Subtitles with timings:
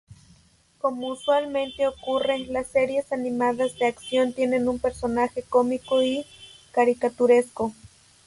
[0.79, 6.25] Como usualmente ocurre, las series animadas de acción tienen un personaje cómico y
[6.71, 7.71] caricaturesco.